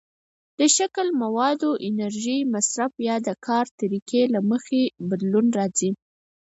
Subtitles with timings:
[0.59, 5.89] د شکل، موادو، د انرژۍ مصرف، یا د کار طریقې له مخې بدلون راځي.